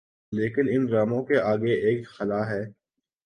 لیکن 0.31 0.65
ان 0.69 0.85
ڈراموں 0.85 1.23
کے 1.23 1.39
آگے 1.41 1.73
ایک 1.81 2.07
خلاہے۔ 2.09 2.61